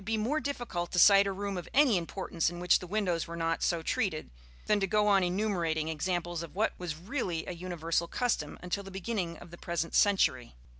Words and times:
In 0.01 0.03
fact, 0.03 0.09
it 0.09 0.13
would 0.13 0.23
be 0.23 0.29
more 0.29 0.39
difficult 0.39 0.91
to 0.93 0.97
cite 0.97 1.27
a 1.27 1.31
room 1.31 1.59
of 1.59 1.69
any 1.75 1.95
importance 1.95 2.49
in 2.49 2.59
which 2.59 2.79
the 2.79 2.87
windows 2.87 3.27
were 3.27 3.35
not 3.35 3.61
so 3.61 3.83
treated, 3.83 4.31
than 4.65 4.79
to 4.79 4.87
go 4.87 5.05
on 5.07 5.23
enumerating 5.23 5.89
examples 5.89 6.41
of 6.41 6.55
what 6.55 6.73
was 6.79 6.95
really 6.95 7.45
a 7.45 7.51
universal 7.51 8.07
custom 8.07 8.57
until 8.63 8.81
the 8.81 8.89
beginning 8.89 9.37
of 9.37 9.51
the 9.51 9.59
present 9.59 9.93
century. 9.93 10.55